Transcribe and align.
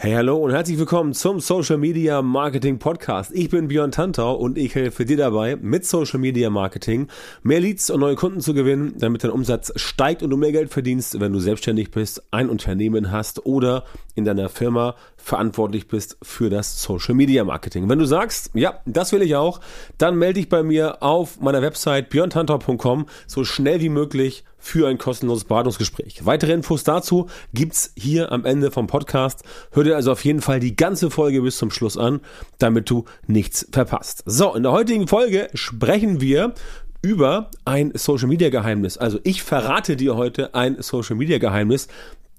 Hey, 0.00 0.12
hallo 0.12 0.36
und 0.36 0.52
herzlich 0.52 0.78
willkommen 0.78 1.12
zum 1.12 1.40
Social 1.40 1.76
Media 1.76 2.22
Marketing 2.22 2.78
Podcast. 2.78 3.32
Ich 3.34 3.50
bin 3.50 3.66
Björn 3.66 3.90
Tantau 3.90 4.36
und 4.36 4.56
ich 4.56 4.76
helfe 4.76 5.04
dir 5.04 5.16
dabei, 5.16 5.56
mit 5.56 5.84
Social 5.84 6.20
Media 6.20 6.50
Marketing 6.50 7.08
mehr 7.42 7.58
Leads 7.58 7.90
und 7.90 7.98
neue 7.98 8.14
Kunden 8.14 8.40
zu 8.40 8.54
gewinnen, 8.54 8.94
damit 8.96 9.24
dein 9.24 9.32
Umsatz 9.32 9.72
steigt 9.74 10.22
und 10.22 10.30
du 10.30 10.36
mehr 10.36 10.52
Geld 10.52 10.70
verdienst, 10.70 11.18
wenn 11.18 11.32
du 11.32 11.40
selbstständig 11.40 11.90
bist, 11.90 12.22
ein 12.30 12.48
Unternehmen 12.48 13.10
hast 13.10 13.44
oder 13.44 13.82
in 14.14 14.24
deiner 14.24 14.48
Firma 14.48 14.94
verantwortlich 15.16 15.88
bist 15.88 16.16
für 16.22 16.48
das 16.48 16.80
Social 16.80 17.16
Media 17.16 17.42
Marketing. 17.42 17.88
Wenn 17.88 17.98
du 17.98 18.04
sagst, 18.04 18.52
ja, 18.54 18.78
das 18.86 19.10
will 19.10 19.22
ich 19.22 19.34
auch, 19.34 19.58
dann 19.98 20.14
melde 20.14 20.34
dich 20.34 20.48
bei 20.48 20.62
mir 20.62 21.02
auf 21.02 21.40
meiner 21.40 21.60
Website 21.60 22.08
björntantau.com 22.10 23.06
so 23.26 23.42
schnell 23.42 23.80
wie 23.80 23.88
möglich 23.88 24.44
für 24.58 24.88
ein 24.88 24.98
kostenloses 24.98 25.44
Beratungsgespräch. 25.44 26.26
Weitere 26.26 26.52
Infos 26.52 26.84
dazu 26.84 27.28
gibt's 27.54 27.92
hier 27.96 28.32
am 28.32 28.44
Ende 28.44 28.70
vom 28.70 28.86
Podcast. 28.86 29.42
Hör 29.72 29.84
dir 29.84 29.96
also 29.96 30.12
auf 30.12 30.24
jeden 30.24 30.40
Fall 30.40 30.60
die 30.60 30.76
ganze 30.76 31.10
Folge 31.10 31.40
bis 31.40 31.56
zum 31.58 31.70
Schluss 31.70 31.96
an, 31.96 32.20
damit 32.58 32.90
du 32.90 33.04
nichts 33.26 33.66
verpasst. 33.72 34.22
So, 34.26 34.54
in 34.54 34.64
der 34.64 34.72
heutigen 34.72 35.08
Folge 35.08 35.48
sprechen 35.54 36.20
wir 36.20 36.54
über 37.00 37.50
ein 37.64 37.92
Social 37.94 38.28
Media 38.28 38.50
Geheimnis. 38.50 38.98
Also 38.98 39.20
ich 39.22 39.42
verrate 39.42 39.96
dir 39.96 40.16
heute 40.16 40.54
ein 40.54 40.82
Social 40.82 41.16
Media 41.16 41.38
Geheimnis, 41.38 41.88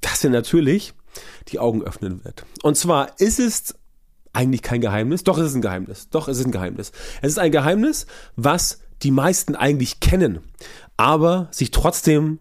das 0.01 0.19
dir 0.19 0.29
natürlich 0.29 0.93
die 1.47 1.59
Augen 1.59 1.81
öffnen 1.81 2.23
wird. 2.23 2.45
Und 2.61 2.77
zwar 2.77 3.19
ist 3.19 3.39
es 3.39 3.75
eigentlich 4.33 4.61
kein 4.61 4.81
Geheimnis. 4.81 5.23
Doch, 5.23 5.37
es 5.37 5.47
ist 5.47 5.55
ein 5.55 5.61
Geheimnis. 5.61 6.09
Doch, 6.09 6.27
es 6.27 6.39
ist 6.39 6.45
ein 6.45 6.51
Geheimnis. 6.51 6.91
Es 7.21 7.31
ist 7.31 7.39
ein 7.39 7.51
Geheimnis, 7.51 8.05
was 8.35 8.81
die 9.03 9.11
meisten 9.11 9.55
eigentlich 9.55 9.99
kennen, 9.99 10.39
aber 10.97 11.47
sich 11.51 11.71
trotzdem 11.71 12.39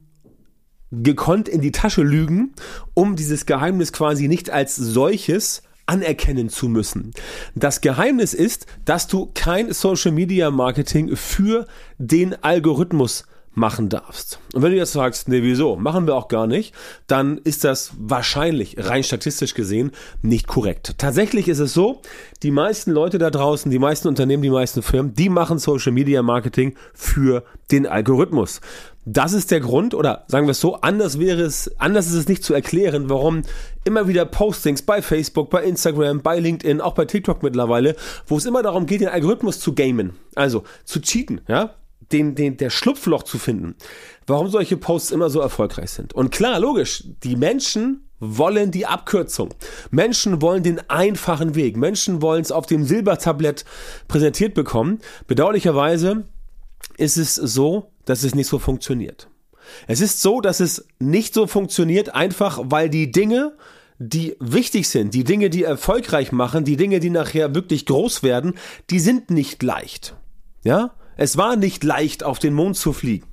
gekonnt 0.90 1.48
in 1.48 1.60
die 1.60 1.72
Tasche 1.72 2.02
lügen, 2.02 2.54
um 2.94 3.16
dieses 3.16 3.46
Geheimnis 3.46 3.92
quasi 3.92 4.28
nicht 4.28 4.50
als 4.50 4.74
solches 4.76 5.62
anerkennen 5.86 6.48
zu 6.48 6.68
müssen. 6.68 7.12
Das 7.54 7.80
Geheimnis 7.80 8.34
ist, 8.34 8.66
dass 8.84 9.06
du 9.06 9.30
kein 9.34 9.72
Social 9.72 10.12
Media 10.12 10.50
Marketing 10.50 11.16
für 11.16 11.66
den 11.98 12.42
Algorithmus 12.42 13.24
machen 13.58 13.88
darfst. 13.88 14.38
Und 14.54 14.62
wenn 14.62 14.70
du 14.70 14.76
jetzt 14.76 14.92
sagst, 14.92 15.28
nee, 15.28 15.42
wieso, 15.42 15.76
machen 15.76 16.06
wir 16.06 16.14
auch 16.14 16.28
gar 16.28 16.46
nicht, 16.46 16.74
dann 17.06 17.38
ist 17.38 17.64
das 17.64 17.92
wahrscheinlich, 17.98 18.76
rein 18.78 19.02
statistisch 19.02 19.54
gesehen, 19.54 19.90
nicht 20.22 20.46
korrekt. 20.46 20.94
Tatsächlich 20.96 21.48
ist 21.48 21.58
es 21.58 21.74
so, 21.74 22.00
die 22.42 22.52
meisten 22.52 22.92
Leute 22.92 23.18
da 23.18 23.30
draußen, 23.30 23.70
die 23.70 23.78
meisten 23.78 24.08
Unternehmen, 24.08 24.42
die 24.42 24.50
meisten 24.50 24.82
Firmen, 24.82 25.14
die 25.14 25.28
machen 25.28 25.58
Social 25.58 25.92
Media 25.92 26.22
Marketing 26.22 26.76
für 26.94 27.44
den 27.70 27.86
Algorithmus. 27.86 28.60
Das 29.04 29.32
ist 29.32 29.50
der 29.50 29.60
Grund, 29.60 29.94
oder 29.94 30.24
sagen 30.28 30.46
wir 30.46 30.52
es 30.52 30.60
so, 30.60 30.76
anders 30.76 31.18
wäre 31.18 31.42
es, 31.42 31.70
anders 31.78 32.06
ist 32.06 32.14
es 32.14 32.28
nicht 32.28 32.44
zu 32.44 32.54
erklären, 32.54 33.08
warum 33.10 33.42
immer 33.84 34.06
wieder 34.06 34.24
Postings 34.24 34.82
bei 34.82 35.02
Facebook, 35.02 35.50
bei 35.50 35.64
Instagram, 35.64 36.20
bei 36.20 36.38
LinkedIn, 36.38 36.80
auch 36.80 36.94
bei 36.94 37.06
TikTok 37.06 37.42
mittlerweile, 37.42 37.96
wo 38.26 38.36
es 38.36 38.46
immer 38.46 38.62
darum 38.62 38.86
geht, 38.86 39.00
den 39.00 39.08
Algorithmus 39.08 39.60
zu 39.60 39.74
gamen, 39.74 40.12
also 40.34 40.62
zu 40.84 41.00
cheaten, 41.00 41.40
ja, 41.48 41.74
den, 42.12 42.34
den, 42.34 42.56
der 42.56 42.70
Schlupfloch 42.70 43.22
zu 43.22 43.38
finden, 43.38 43.74
warum 44.26 44.48
solche 44.48 44.76
Posts 44.76 45.10
immer 45.10 45.30
so 45.30 45.40
erfolgreich 45.40 45.90
sind. 45.90 46.14
Und 46.14 46.30
klar, 46.30 46.58
logisch, 46.58 47.04
die 47.22 47.36
Menschen 47.36 48.08
wollen 48.20 48.70
die 48.70 48.86
Abkürzung. 48.86 49.50
Menschen 49.90 50.42
wollen 50.42 50.62
den 50.62 50.80
einfachen 50.90 51.54
Weg. 51.54 51.76
Menschen 51.76 52.20
wollen 52.22 52.42
es 52.42 52.52
auf 52.52 52.66
dem 52.66 52.84
Silbertablett 52.84 53.64
präsentiert 54.08 54.54
bekommen. 54.54 55.00
Bedauerlicherweise 55.26 56.24
ist 56.96 57.16
es 57.16 57.34
so, 57.34 57.92
dass 58.04 58.24
es 58.24 58.34
nicht 58.34 58.48
so 58.48 58.58
funktioniert. 58.58 59.28
Es 59.86 60.00
ist 60.00 60.20
so, 60.20 60.40
dass 60.40 60.60
es 60.60 60.86
nicht 60.98 61.34
so 61.34 61.46
funktioniert, 61.46 62.14
einfach 62.14 62.58
weil 62.64 62.88
die 62.88 63.12
Dinge, 63.12 63.52
die 63.98 64.36
wichtig 64.40 64.88
sind, 64.88 65.14
die 65.14 65.24
Dinge, 65.24 65.50
die 65.50 65.64
erfolgreich 65.64 66.32
machen, 66.32 66.64
die 66.64 66.76
Dinge, 66.76 67.00
die 67.00 67.10
nachher 67.10 67.54
wirklich 67.54 67.86
groß 67.86 68.22
werden, 68.22 68.54
die 68.90 69.00
sind 69.00 69.30
nicht 69.30 69.62
leicht. 69.62 70.16
Ja? 70.64 70.94
Es 71.18 71.36
war 71.36 71.56
nicht 71.56 71.84
leicht, 71.84 72.22
auf 72.22 72.38
den 72.38 72.54
Mond 72.54 72.76
zu 72.76 72.92
fliegen. 72.94 73.26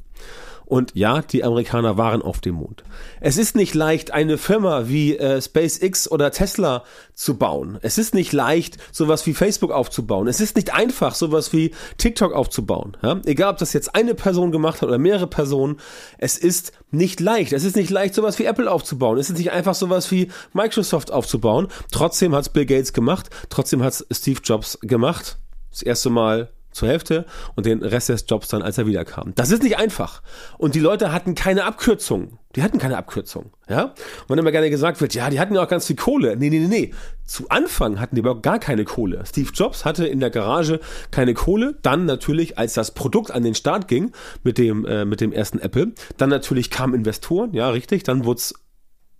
Und 0.65 0.95
ja, 0.95 1.21
die 1.21 1.43
Amerikaner 1.43 1.95
waren 1.97 2.23
auf 2.23 2.41
dem 2.41 2.55
Mond. 2.55 2.83
Es 3.21 3.37
ist 3.37 3.55
nicht 3.55 3.75
leicht, 3.75 4.09
eine 4.09 4.39
Firma 4.39 4.87
wie 4.87 5.15
äh, 5.15 5.39
SpaceX 5.39 6.09
oder 6.09 6.31
Tesla 6.31 6.83
zu 7.13 7.37
bauen. 7.37 7.77
Es 7.83 7.99
ist 7.99 8.15
nicht 8.15 8.33
leicht, 8.33 8.77
sowas 8.91 9.27
wie 9.27 9.35
Facebook 9.35 9.69
aufzubauen. 9.69 10.27
Es 10.27 10.41
ist 10.41 10.55
nicht 10.55 10.73
einfach, 10.73 11.13
sowas 11.13 11.53
wie 11.53 11.75
TikTok 11.99 12.33
aufzubauen. 12.33 12.97
Ja? 13.03 13.21
Egal, 13.25 13.51
ob 13.51 13.59
das 13.59 13.73
jetzt 13.73 13.93
eine 13.93 14.15
Person 14.15 14.51
gemacht 14.51 14.81
hat 14.81 14.89
oder 14.89 14.97
mehrere 14.97 15.27
Personen. 15.27 15.77
Es 16.17 16.39
ist 16.39 16.71
nicht 16.89 17.19
leicht. 17.19 17.53
Es 17.53 17.63
ist 17.63 17.75
nicht 17.75 17.91
leicht, 17.91 18.15
sowas 18.15 18.39
wie 18.39 18.45
Apple 18.45 18.71
aufzubauen. 18.71 19.19
Es 19.19 19.29
ist 19.29 19.37
nicht 19.37 19.51
einfach, 19.51 19.75
sowas 19.75 20.09
wie 20.09 20.31
Microsoft 20.53 21.11
aufzubauen. 21.11 21.67
Trotzdem 21.91 22.33
hat 22.33 22.51
Bill 22.53 22.65
Gates 22.65 22.91
gemacht. 22.91 23.29
Trotzdem 23.49 23.83
hat 23.83 24.03
Steve 24.11 24.39
Jobs 24.43 24.79
gemacht. 24.81 25.37
Das 25.69 25.83
erste 25.83 26.09
Mal 26.09 26.49
zur 26.75 26.89
Hälfte 26.89 27.25
und 27.55 27.65
den 27.65 27.81
Rest 27.81 28.09
des 28.09 28.25
Jobs 28.27 28.49
dann, 28.49 28.61
als 28.61 28.77
er 28.77 28.85
wiederkam. 28.85 29.33
Das 29.35 29.49
ist 29.49 29.63
nicht 29.63 29.77
einfach. 29.77 30.21
Und 30.57 30.75
die 30.75 30.79
Leute 30.79 31.11
hatten 31.11 31.33
keine 31.33 31.63
Abkürzung. 31.63 32.37
Die 32.55 32.63
hatten 32.63 32.79
keine 32.79 32.97
Abkürzung. 32.97 33.51
Ja? 33.69 33.83
Und 33.83 34.29
wenn 34.29 34.39
immer 34.39 34.51
gerne 34.51 34.69
gesagt 34.69 35.01
wird, 35.01 35.13
ja, 35.13 35.29
die 35.29 35.39
hatten 35.39 35.55
ja 35.55 35.63
auch 35.63 35.67
ganz 35.67 35.87
viel 35.87 35.95
Kohle. 35.95 36.35
Nee, 36.37 36.49
nee, 36.49 36.59
nee, 36.59 36.67
nee. 36.67 36.93
Zu 37.25 37.49
Anfang 37.49 37.99
hatten 37.99 38.15
die 38.15 38.19
überhaupt 38.19 38.43
gar 38.43 38.59
keine 38.59 38.83
Kohle. 38.83 39.23
Steve 39.25 39.49
Jobs 39.53 39.85
hatte 39.85 40.05
in 40.05 40.19
der 40.19 40.29
Garage 40.29 40.79
keine 41.11 41.33
Kohle. 41.33 41.77
Dann 41.81 42.05
natürlich, 42.05 42.57
als 42.57 42.73
das 42.73 42.91
Produkt 42.91 43.31
an 43.31 43.43
den 43.43 43.55
Start 43.55 43.87
ging 43.87 44.11
mit 44.43 44.57
dem, 44.57 44.85
äh, 44.85 45.05
mit 45.05 45.21
dem 45.21 45.31
ersten 45.31 45.59
Apple, 45.59 45.93
dann 46.17 46.29
natürlich 46.29 46.69
kamen 46.69 46.93
Investoren, 46.93 47.53
ja, 47.53 47.69
richtig. 47.69 48.03
Dann 48.03 48.25
wurde 48.25 48.39
es 48.39 48.53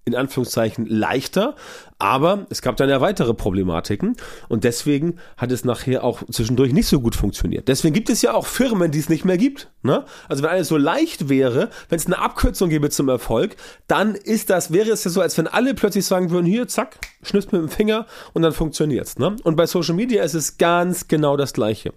in 0.05 0.15
Anführungszeichen 0.15 0.85
leichter, 0.85 1.55
aber 1.97 2.45
es 2.49 2.61
gab 2.61 2.77
dann 2.77 2.89
ja 2.89 3.01
weitere 3.01 3.33
Problematiken 3.33 4.15
und 4.49 4.63
deswegen 4.63 5.17
hat 5.35 5.51
es 5.51 5.65
nachher 5.65 6.03
auch 6.03 6.23
zwischendurch 6.29 6.73
nicht 6.73 6.87
so 6.87 6.99
gut 6.99 7.15
funktioniert. 7.15 7.67
Deswegen 7.67 7.93
gibt 7.93 8.09
es 8.09 8.21
ja 8.21 8.33
auch 8.33 8.45
Firmen, 8.45 8.91
die 8.91 8.99
es 8.99 9.09
nicht 9.09 9.25
mehr 9.25 9.37
gibt. 9.37 9.71
Ne? 9.81 10.05
Also 10.29 10.43
wenn 10.43 10.51
alles 10.51 10.67
so 10.67 10.77
leicht 10.77 11.27
wäre, 11.27 11.69
wenn 11.89 11.97
es 11.97 12.05
eine 12.05 12.19
Abkürzung 12.19 12.69
gäbe 12.69 12.91
zum 12.91 13.09
Erfolg, 13.09 13.55
dann 13.87 14.13
ist 14.13 14.51
das, 14.51 14.71
wäre 14.71 14.91
es 14.91 15.03
ja 15.05 15.11
so, 15.11 15.21
als 15.21 15.37
wenn 15.37 15.47
alle 15.47 15.73
plötzlich 15.73 16.05
sagen 16.05 16.29
würden, 16.29 16.45
hier, 16.45 16.67
zack, 16.67 16.99
schnippst 17.23 17.51
mit 17.51 17.61
dem 17.61 17.69
Finger 17.69 18.05
und 18.33 18.43
dann 18.43 18.53
funktioniert's. 18.53 19.17
Ne? 19.17 19.35
Und 19.43 19.55
bei 19.55 19.65
Social 19.65 19.95
Media 19.95 20.23
ist 20.23 20.35
es 20.35 20.57
ganz 20.57 21.07
genau 21.07 21.35
das 21.35 21.53
Gleiche. 21.53 21.93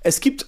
Es 0.00 0.20
gibt 0.20 0.46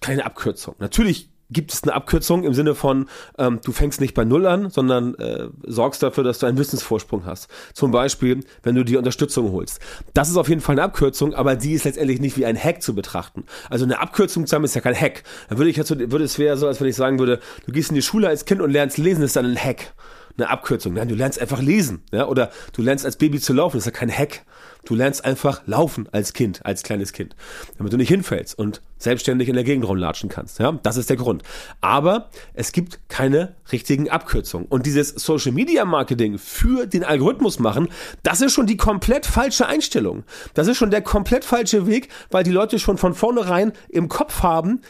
keine 0.00 0.26
Abkürzung. 0.26 0.76
Natürlich 0.78 1.31
gibt 1.52 1.72
es 1.72 1.82
eine 1.82 1.94
Abkürzung 1.94 2.44
im 2.44 2.54
Sinne 2.54 2.74
von, 2.74 3.08
ähm, 3.38 3.60
du 3.64 3.72
fängst 3.72 4.00
nicht 4.00 4.14
bei 4.14 4.24
Null 4.24 4.46
an, 4.46 4.70
sondern 4.70 5.14
äh, 5.16 5.48
sorgst 5.66 6.02
dafür, 6.02 6.24
dass 6.24 6.38
du 6.38 6.46
einen 6.46 6.58
Wissensvorsprung 6.58 7.24
hast. 7.24 7.48
Zum 7.74 7.90
Beispiel, 7.90 8.40
wenn 8.62 8.74
du 8.74 8.84
dir 8.84 8.98
Unterstützung 8.98 9.52
holst. 9.52 9.80
Das 10.14 10.28
ist 10.28 10.36
auf 10.36 10.48
jeden 10.48 10.60
Fall 10.60 10.74
eine 10.74 10.82
Abkürzung, 10.82 11.34
aber 11.34 11.56
die 11.56 11.72
ist 11.72 11.84
letztendlich 11.84 12.20
nicht 12.20 12.36
wie 12.36 12.46
ein 12.46 12.56
Hack 12.56 12.82
zu 12.82 12.94
betrachten. 12.94 13.44
Also 13.70 13.84
eine 13.84 14.00
Abkürzung 14.00 14.46
zu 14.46 14.56
haben 14.56 14.64
ist 14.64 14.74
ja 14.74 14.80
kein 14.80 14.98
Hack. 14.98 15.22
Dann 15.48 15.58
würde 15.58 15.70
ich 15.70 15.76
jetzt, 15.76 15.90
würde 15.90 16.24
es 16.24 16.38
wäre 16.38 16.56
so, 16.56 16.66
als 16.66 16.80
wenn 16.80 16.88
ich 16.88 16.96
sagen 16.96 17.18
würde, 17.18 17.40
du 17.66 17.72
gehst 17.72 17.90
in 17.90 17.94
die 17.94 18.02
Schule 18.02 18.28
als 18.28 18.44
Kind 18.44 18.60
und 18.60 18.70
lernst 18.70 18.98
lesen, 18.98 19.22
ist 19.22 19.36
dann 19.36 19.46
ein 19.46 19.58
Hack 19.58 19.92
eine 20.36 20.48
Abkürzung. 20.48 20.94
Nein, 20.94 21.08
du 21.08 21.14
lernst 21.14 21.40
einfach 21.40 21.60
lesen, 21.60 22.02
ja, 22.12 22.26
oder 22.26 22.50
du 22.72 22.82
lernst 22.82 23.04
als 23.04 23.16
Baby 23.16 23.40
zu 23.40 23.52
laufen. 23.52 23.76
Das 23.76 23.86
ist 23.86 23.92
ja 23.92 23.98
kein 23.98 24.10
Hack. 24.10 24.44
Du 24.84 24.96
lernst 24.96 25.24
einfach 25.24 25.62
laufen 25.66 26.08
als 26.10 26.32
Kind, 26.32 26.64
als 26.66 26.82
kleines 26.82 27.12
Kind, 27.12 27.36
damit 27.78 27.92
du 27.92 27.96
nicht 27.96 28.08
hinfällst 28.08 28.58
und 28.58 28.82
selbstständig 28.98 29.48
in 29.48 29.54
der 29.54 29.62
Gegend 29.62 29.86
rumlatschen 29.86 30.28
kannst. 30.28 30.58
Ja, 30.58 30.72
das 30.82 30.96
ist 30.96 31.08
der 31.08 31.16
Grund. 31.16 31.44
Aber 31.80 32.30
es 32.54 32.72
gibt 32.72 33.08
keine 33.08 33.54
richtigen 33.70 34.10
Abkürzungen. 34.10 34.66
Und 34.66 34.86
dieses 34.86 35.10
Social 35.10 35.52
Media 35.52 35.84
Marketing 35.84 36.36
für 36.38 36.86
den 36.86 37.04
Algorithmus 37.04 37.60
machen, 37.60 37.88
das 38.24 38.40
ist 38.40 38.52
schon 38.52 38.66
die 38.66 38.76
komplett 38.76 39.24
falsche 39.24 39.66
Einstellung. 39.66 40.24
Das 40.54 40.66
ist 40.66 40.78
schon 40.78 40.90
der 40.90 41.02
komplett 41.02 41.44
falsche 41.44 41.86
Weg, 41.86 42.08
weil 42.30 42.42
die 42.42 42.50
Leute 42.50 42.80
schon 42.80 42.98
von 42.98 43.14
vornherein 43.14 43.72
im 43.88 44.08
Kopf 44.08 44.42
haben, 44.42 44.80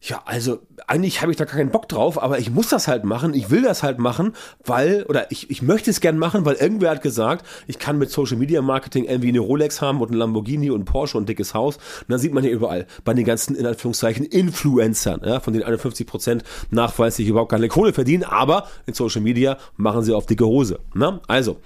ja, 0.00 0.22
also 0.24 0.60
eigentlich 0.86 1.22
habe 1.22 1.32
ich 1.32 1.38
da 1.38 1.46
keinen 1.46 1.70
Bock 1.70 1.88
drauf, 1.88 2.22
aber 2.22 2.38
ich 2.38 2.50
muss 2.50 2.68
das 2.68 2.86
halt 2.86 3.04
machen, 3.04 3.34
ich 3.34 3.50
will 3.50 3.62
das 3.62 3.82
halt 3.82 3.98
machen, 3.98 4.34
weil, 4.64 5.04
oder 5.08 5.30
ich, 5.32 5.50
ich 5.50 5.62
möchte 5.62 5.90
es 5.90 6.00
gern 6.00 6.18
machen, 6.18 6.44
weil 6.44 6.54
irgendwer 6.56 6.90
hat 6.90 7.02
gesagt, 7.02 7.46
ich 7.66 7.78
kann 7.78 7.98
mit 7.98 8.10
Social 8.10 8.36
Media 8.36 8.62
Marketing 8.62 9.04
irgendwie 9.04 9.30
eine 9.30 9.40
Rolex 9.40 9.80
haben 9.80 10.00
und 10.00 10.10
ein 10.10 10.14
Lamborghini 10.14 10.70
und 10.70 10.84
Porsche 10.84 11.16
und 11.16 11.24
ein 11.24 11.26
dickes 11.26 11.54
Haus. 11.54 11.76
Und 11.76 12.10
dann 12.10 12.18
sieht 12.18 12.32
man 12.32 12.44
ja 12.44 12.50
überall 12.50 12.86
bei 13.04 13.14
den 13.14 13.24
ganzen, 13.24 13.56
in 13.56 13.66
Anführungszeichen, 13.66 14.26
Influencern, 14.26 15.22
ja, 15.24 15.40
von 15.40 15.54
den 15.54 15.62
51 15.62 16.06
Prozent 16.06 16.44
nachweislich 16.70 17.26
überhaupt 17.26 17.50
keine 17.50 17.68
Kohle 17.68 17.92
verdienen, 17.92 18.24
aber 18.24 18.68
in 18.86 18.94
Social 18.94 19.22
Media 19.22 19.56
machen 19.76 20.02
sie 20.02 20.12
auf 20.12 20.26
dicke 20.26 20.46
Hose. 20.46 20.78
Ne? 20.94 21.20
Also, 21.26 21.56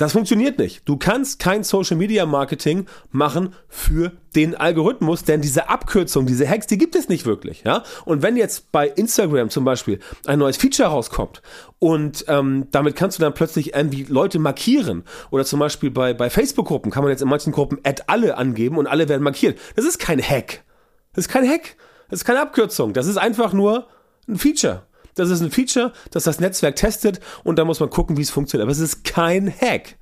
das 0.00 0.12
funktioniert 0.12 0.58
nicht. 0.58 0.88
Du 0.88 0.96
kannst 0.96 1.38
kein 1.38 1.62
Social 1.62 1.96
Media 1.96 2.24
Marketing 2.24 2.86
machen 3.10 3.54
für 3.68 4.12
den 4.34 4.54
Algorithmus, 4.54 5.24
denn 5.24 5.42
diese 5.42 5.68
Abkürzung, 5.68 6.24
diese 6.24 6.48
Hacks, 6.48 6.66
die 6.66 6.78
gibt 6.78 6.96
es 6.96 7.08
nicht 7.10 7.26
wirklich. 7.26 7.64
Ja? 7.64 7.82
Und 8.06 8.22
wenn 8.22 8.36
jetzt 8.36 8.72
bei 8.72 8.88
Instagram 8.88 9.50
zum 9.50 9.64
Beispiel 9.64 9.98
ein 10.24 10.38
neues 10.38 10.56
Feature 10.56 10.88
rauskommt 10.88 11.42
und 11.78 12.24
ähm, 12.28 12.68
damit 12.70 12.96
kannst 12.96 13.18
du 13.18 13.22
dann 13.22 13.34
plötzlich 13.34 13.74
irgendwie 13.74 14.04
Leute 14.04 14.38
markieren 14.38 15.04
oder 15.30 15.44
zum 15.44 15.60
Beispiel 15.60 15.90
bei, 15.90 16.14
bei 16.14 16.30
Facebook-Gruppen 16.30 16.90
kann 16.90 17.02
man 17.02 17.10
jetzt 17.10 17.20
in 17.20 17.28
manchen 17.28 17.52
Gruppen 17.52 17.78
Add 17.84 18.04
alle 18.06 18.38
angeben 18.38 18.78
und 18.78 18.86
alle 18.86 19.08
werden 19.08 19.22
markiert. 19.22 19.58
Das 19.76 19.84
ist 19.84 19.98
kein 19.98 20.22
Hack. 20.22 20.64
Das 21.12 21.26
ist 21.26 21.28
kein 21.30 21.46
Hack. 21.46 21.76
Das 22.08 22.20
ist 22.20 22.24
keine 22.24 22.40
Abkürzung. 22.40 22.94
Das 22.94 23.06
ist 23.06 23.18
einfach 23.18 23.52
nur 23.52 23.86
ein 24.26 24.36
Feature. 24.36 24.86
Das 25.14 25.30
ist 25.30 25.40
ein 25.40 25.50
Feature, 25.50 25.92
das 26.10 26.24
das 26.24 26.40
Netzwerk 26.40 26.76
testet 26.76 27.20
und 27.44 27.58
da 27.58 27.64
muss 27.64 27.80
man 27.80 27.90
gucken, 27.90 28.16
wie 28.16 28.22
es 28.22 28.30
funktioniert. 28.30 28.64
Aber 28.64 28.72
es 28.72 28.78
ist 28.78 29.04
kein 29.04 29.52
Hack. 29.52 29.96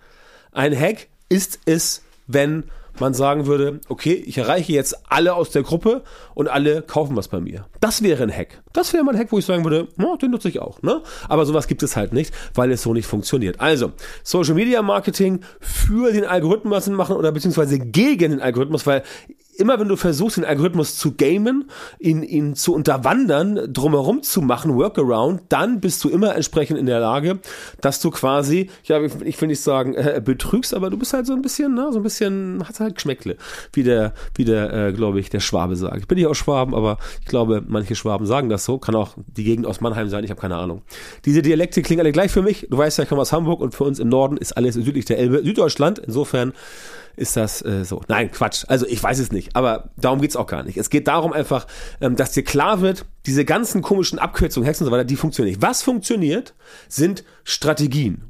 Ein 0.53 0.79
Hack 0.79 1.09
ist 1.29 1.61
es, 1.67 2.03
wenn 2.27 2.65
man 3.01 3.15
sagen 3.15 3.47
würde, 3.47 3.81
okay, 3.89 4.13
ich 4.13 4.39
erreiche 4.39 4.73
jetzt 4.73 4.97
alle 5.09 5.35
aus 5.35 5.51
der 5.51 5.63
Gruppe 5.63 6.03
und 6.35 6.49
alle 6.49 6.83
kaufen 6.83 7.17
was 7.17 7.29
bei 7.29 7.41
mir. 7.41 7.67
Das 7.81 8.03
wäre 8.03 8.23
ein 8.23 8.33
Hack. 8.33 8.63
Das 8.73 8.93
wäre 8.93 9.05
mal 9.05 9.15
ein 9.15 9.19
Hack, 9.19 9.33
wo 9.33 9.39
ich 9.39 9.45
sagen 9.45 9.65
würde, 9.65 9.89
oh, 10.03 10.17
den 10.17 10.31
nutze 10.31 10.49
ich 10.49 10.61
auch. 10.61 10.83
Ne? 10.83 11.03
Aber 11.29 11.47
sowas 11.47 11.67
gibt 11.69 11.83
es 11.83 11.97
halt 11.97 12.13
nicht, 12.13 12.35
weil 12.55 12.71
es 12.71 12.83
so 12.83 12.93
nicht 12.93 13.07
funktioniert. 13.07 13.61
Also, 13.61 13.93
Social 14.23 14.55
Media 14.55 14.83
Marketing 14.83 15.41
für 15.61 16.13
den 16.13 16.25
Algorithmus 16.25 16.89
machen 16.89 17.17
oder 17.17 17.33
beziehungsweise 17.33 17.79
gegen 17.79 18.33
den 18.33 18.41
Algorithmus, 18.41 18.87
weil 18.87 19.03
immer 19.59 19.79
wenn 19.81 19.89
du 19.89 19.97
versuchst, 19.97 20.37
den 20.37 20.45
Algorithmus 20.45 20.97
zu 20.97 21.15
gamen, 21.15 21.71
ihn, 21.99 22.23
ihn 22.23 22.55
zu 22.55 22.75
unterwandern, 22.75 23.73
drumherum 23.73 24.23
zu 24.23 24.41
machen, 24.41 24.77
Workaround, 24.77 25.43
dann 25.49 25.81
bist 25.81 26.03
du 26.05 26.09
immer 26.09 26.35
entsprechend 26.35 26.79
in 26.79 26.87
der 26.87 27.01
Lage, 27.01 27.41
dass 27.81 28.01
du 28.01 28.11
quasi, 28.11 28.71
ja, 28.85 29.01
ich 29.03 29.41
will 29.41 29.49
nicht 29.49 29.61
sagen, 29.61 29.95
äh, 29.95 30.23
betrügst, 30.25 30.75
aber 30.75 30.91
du 30.91 30.97
bist 30.97 31.13
halt 31.13 31.27
so 31.27 31.35
ein 31.35 31.43
bisschen, 31.43 31.75
ne, 31.75 31.89
so 31.93 31.99
ein 31.99 32.03
bisschen, 32.03 32.67
hat 32.67 32.79
halt 32.81 32.95
Geschmäckle, 32.95 33.37
wie 33.73 33.83
der, 33.83 34.15
wie 34.35 34.45
der, 34.45 34.73
äh, 34.73 34.93
glaube 34.93 35.21
ich, 35.21 35.29
der 35.31 35.41
Schwabe 35.41 35.77
sagt. 35.77 35.99
Ich 35.99 36.09
bin 36.09 36.17
nicht 36.17 36.27
aus 36.27 36.37
Schwaben, 36.37 36.75
aber 36.75 36.99
ich 37.21 37.27
glaube, 37.27 37.63
manche 37.67 37.95
Schwaben 37.95 38.27
sagen 38.27 38.49
das 38.49 38.65
so, 38.65 38.79
kann 38.79 38.95
auch 38.95 39.15
die 39.27 39.45
Gegend 39.45 39.67
aus 39.67 39.81
Mannheim 39.81 40.09
sein, 40.09 40.25
ich 40.25 40.31
habe 40.31 40.41
keine 40.41 40.57
Ahnung. 40.57 40.83
Diese 41.25 41.43
Dialekte 41.43 41.83
klingen 41.83 42.01
alle 42.01 42.13
gleich 42.13 42.31
für 42.31 42.43
mich. 42.43 42.69
Du 42.71 42.79
weißt 42.79 42.99
ja, 42.99 43.03
ich 43.03 43.09
komme 43.09 43.23
aus 43.23 43.33
Hamburg 43.33 43.61
und 43.61 43.75
für 43.75 43.85
uns 43.85 43.99
im 43.99 44.09
Norden 44.09 44.37
ist 44.37 44.57
alles 44.57 44.75
südlich 44.75 45.05
der 45.05 45.19
Elbe, 45.19 45.43
Süddeutschland. 45.43 45.99
Insofern 45.99 46.53
ist 47.19 47.37
das 47.37 47.63
äh, 47.65 47.85
so. 47.85 48.03
Nein, 48.09 48.31
Quatsch. 48.31 48.65
Also 48.69 48.87
ich 48.87 49.03
weiß 49.03 49.19
es 49.19 49.33
nicht, 49.33 49.55
aber 49.57 49.91
darum 49.97 50.21
geht's 50.21 50.37
auch 50.37 50.47
gar 50.47 50.63
nicht. 50.63 50.79
Es 50.79 50.91
geht 50.91 51.09
darum 51.09 51.33
einfach, 51.33 51.67
ähm, 52.01 52.17
dass 52.17 52.33
dir 52.33 52.45
klar 52.45 52.81
wird, 52.81 53.05
diese 53.27 53.45
ganzen 53.45 53.83
komischen 53.83 54.19
Abkürzungen, 54.19 54.67
Hexen 54.67 54.85
und 54.85 54.91
so 54.91 54.97
weiter, 54.97 55.05
die 55.05 55.17
funktionieren 55.17 55.53
nicht. 55.53 55.63
Was 55.63 55.83
funktioniert, 55.83 56.55
sind 56.89 57.25
Strategien. 57.45 58.23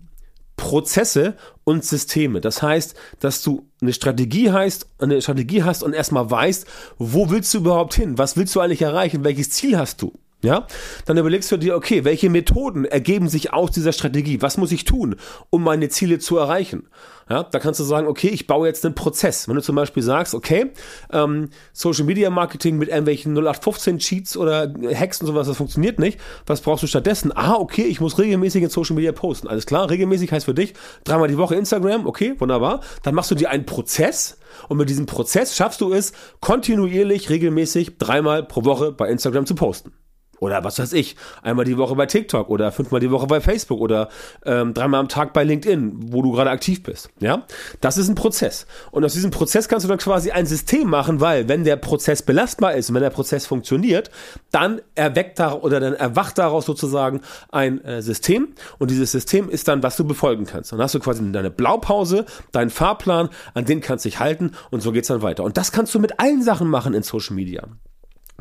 Prozesse 0.57 1.37
und 1.65 1.85
Systeme. 1.85 2.41
Das 2.41 2.63
heißt, 2.63 2.97
dass 3.21 3.43
du 3.43 3.69
eine 3.81 3.93
Strategie 3.93 4.51
heißt, 4.51 4.89
eine 4.99 5.23
Strategie 5.23 5.63
hast 5.63 5.83
und 5.83 5.95
erstmal 5.95 6.31
weißt, 6.31 6.67
wo 6.99 7.31
willst 7.31 7.55
du 7.55 7.59
überhaupt 7.59 7.95
hin? 7.95 8.19
Was 8.19 8.37
willst 8.37 8.55
du 8.57 8.61
eigentlich 8.61 8.83
erreichen? 8.83 9.25
Welches 9.25 9.51
Ziel 9.51 9.79
hast 9.79 10.03
du? 10.03 10.13
Ja, 10.41 10.69
dann 11.05 11.19
überlegst 11.19 11.51
du 11.51 11.57
dir, 11.57 11.75
okay, 11.75 12.05
welche 12.05 12.31
Methoden 12.31 12.85
ergeben 12.85 13.29
sich 13.29 13.53
aus 13.53 13.73
dieser 13.73 13.93
Strategie? 13.93 14.41
Was 14.41 14.57
muss 14.57 14.71
ich 14.71 14.85
tun, 14.85 15.17
um 15.51 15.65
meine 15.65 15.89
Ziele 15.89 16.21
zu 16.21 16.39
erreichen? 16.39 16.89
Ja, 17.29 17.43
da 17.43 17.59
kannst 17.59 17.81
du 17.81 17.85
sagen, 17.85 18.07
okay, 18.07 18.29
ich 18.29 18.47
baue 18.47 18.69
jetzt 18.69 18.85
einen 18.85 18.95
Prozess. 18.95 19.49
Wenn 19.49 19.57
du 19.57 19.63
zum 19.63 19.75
Beispiel 19.75 20.03
sagst, 20.03 20.35
okay, 20.35 20.71
ähm, 21.13 21.51
Social 21.73 22.05
Media 22.05 22.31
Marketing 22.31 22.79
mit 22.79 22.89
irgendwelchen 22.89 23.35
0815 23.37 23.99
Cheats 23.99 24.37
oder 24.37 24.73
Hacks 24.95 25.21
und 25.21 25.27
sowas, 25.27 25.49
das 25.49 25.57
funktioniert 25.57 25.99
nicht. 25.99 26.21
Was 26.47 26.61
brauchst 26.61 26.85
du 26.85 26.87
stattdessen? 26.87 27.33
Ah, 27.35 27.55
okay, 27.55 27.83
ich 27.83 28.01
muss 28.01 28.17
regelmäßig 28.17 28.63
in 28.63 28.71
Social 28.71 28.95
Media 28.95 29.11
posten. 29.11 29.49
Alles 29.49 29.67
klar, 29.67 29.91
regelmäßig 29.91 30.31
heißt 30.31 30.47
für 30.47 30.55
dich 30.55 30.75
dreimal 31.03 31.27
die 31.27 31.37
Woche 31.37 31.57
Instagram, 31.57 32.07
okay, 32.07 32.37
wunderbar. 32.39 32.81
Dann 33.03 33.17
machst 33.17 33.33
du 33.33 33.35
dir 33.35 33.51
einen 33.51 33.67
Prozess 33.67 34.39
und 34.69 34.77
mit 34.77 34.89
diesem 34.89 35.07
Prozess 35.07 35.57
schaffst 35.57 35.81
du 35.81 35.93
es, 35.93 36.13
kontinuierlich, 36.41 37.29
regelmäßig 37.29 37.99
dreimal 37.99 38.45
pro 38.45 38.65
Woche 38.65 38.93
bei 38.93 39.11
Instagram 39.11 39.45
zu 39.45 39.57
posten. 39.57 39.93
Oder 40.41 40.65
was 40.65 40.79
weiß 40.79 40.93
ich, 40.93 41.17
einmal 41.43 41.65
die 41.65 41.77
Woche 41.77 41.95
bei 41.95 42.07
TikTok 42.07 42.49
oder 42.49 42.73
fünfmal 42.73 43.01
die 43.01 43.11
Woche 43.11 43.27
bei 43.27 43.41
Facebook 43.41 43.81
oder 43.81 44.09
ähm, 44.45 44.75
dreimal 44.75 45.01
am 45.01 45.09
Tag 45.09 45.33
bei 45.33 45.45
LinkedIn, 45.45 46.13
wo 46.13 46.23
du 46.23 46.33
gerade 46.33 46.51
aktiv 46.51 46.83
bist. 46.83 47.11
Ja, 47.21 47.45
das 47.81 47.99
ist 47.99 48.09
ein 48.09 48.15
Prozess. 48.15 48.67
Und 48.91 49.05
aus 49.05 49.13
diesem 49.13 49.31
Prozess 49.31 49.69
kannst 49.69 49.85
du 49.85 49.89
dann 49.89 49.99
quasi 49.99 50.31
ein 50.31 50.47
System 50.47 50.89
machen, 50.89 51.21
weil 51.21 51.49
wenn 51.49 51.65
der 51.65 51.77
Prozess 51.77 52.23
belastbar 52.23 52.75
ist 52.75 52.89
und 52.89 52.95
wenn 52.95 53.03
der 53.03 53.11
Prozess 53.11 53.47
funktioniert, 53.47 54.11
dann 54.51 54.81
erweckt 54.95 55.39
da 55.39 55.53
oder 55.53 55.81
dann 55.81 55.95
erwacht 55.95 56.39
daraus 56.39 56.67
sozusagen 56.67 57.21
ein 57.51 57.83
äh, 57.85 58.03
System 58.03 58.49
und 58.79 58.91
dieses 58.91 59.13
System 59.13 59.49
ist 59.49 59.69
dann, 59.69 59.83
was 59.83 59.97
du 59.97 60.05
befolgen 60.05 60.47
kannst. 60.47 60.73
Dann 60.73 60.81
hast 60.81 60.95
du 60.95 61.01
quasi 61.01 61.31
deine 61.33 61.51
Blaupause, 61.51 62.27
deinen 62.53 62.71
Fahrplan, 62.71 63.29
an 63.55 63.65
den 63.65 63.81
kannst 63.81 64.05
du 64.05 64.09
dich 64.09 64.21
halten 64.21 64.53
und 64.71 64.83
so 64.83 64.93
geht's 64.93 65.09
dann 65.09 65.23
weiter. 65.23 65.45
Und 65.45 65.57
das 65.57 65.73
kannst 65.73 65.95
du 65.95 65.99
mit 65.99 66.21
allen 66.21 66.43
Sachen 66.43 66.69
machen 66.69 66.95
in 66.95 67.03
Social 67.03 67.35
Media. 67.35 67.65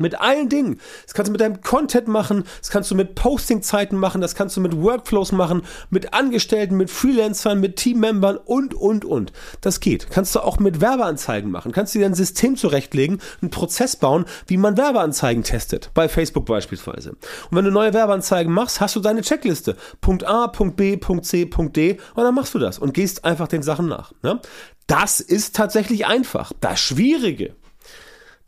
Mit 0.00 0.20
allen 0.20 0.48
Dingen. 0.48 0.80
Das 1.04 1.14
kannst 1.14 1.28
du 1.28 1.32
mit 1.32 1.40
deinem 1.40 1.60
Content 1.60 2.06
machen, 2.06 2.44
das 2.60 2.70
kannst 2.70 2.88
du 2.90 2.94
mit 2.94 3.16
Posting-Zeiten 3.16 3.96
machen, 3.96 4.20
das 4.20 4.36
kannst 4.36 4.56
du 4.56 4.60
mit 4.60 4.80
Workflows 4.80 5.32
machen, 5.32 5.62
mit 5.90 6.14
Angestellten, 6.14 6.76
mit 6.76 6.88
Freelancern, 6.88 7.58
mit 7.58 7.74
Teammembern 7.76 8.36
und, 8.36 8.74
und, 8.74 9.04
und. 9.04 9.32
Das 9.60 9.80
geht. 9.80 10.08
Kannst 10.08 10.36
du 10.36 10.40
auch 10.40 10.60
mit 10.60 10.80
Werbeanzeigen 10.80 11.50
machen. 11.50 11.72
Kannst 11.72 11.96
du 11.96 11.98
dir 11.98 12.06
ein 12.06 12.14
System 12.14 12.54
zurechtlegen, 12.54 13.20
einen 13.42 13.50
Prozess 13.50 13.96
bauen, 13.96 14.24
wie 14.46 14.56
man 14.56 14.76
Werbeanzeigen 14.76 15.42
testet. 15.42 15.90
Bei 15.94 16.08
Facebook 16.08 16.46
beispielsweise. 16.46 17.10
Und 17.10 17.56
wenn 17.56 17.64
du 17.64 17.72
neue 17.72 17.92
Werbeanzeigen 17.92 18.52
machst, 18.52 18.80
hast 18.80 18.94
du 18.94 19.00
deine 19.00 19.22
Checkliste. 19.22 19.76
Punkt 20.00 20.24
A, 20.24 20.46
Punkt 20.46 20.76
B, 20.76 20.96
Punkt 20.96 21.26
C, 21.26 21.44
Punkt 21.44 21.76
D. 21.76 21.98
Und 22.14 22.22
dann 22.22 22.36
machst 22.36 22.54
du 22.54 22.60
das 22.60 22.78
und 22.78 22.94
gehst 22.94 23.24
einfach 23.24 23.48
den 23.48 23.64
Sachen 23.64 23.88
nach. 23.88 24.12
Ne? 24.22 24.40
Das 24.86 25.18
ist 25.18 25.56
tatsächlich 25.56 26.06
einfach. 26.06 26.52
Das 26.60 26.78
Schwierige 26.78 27.54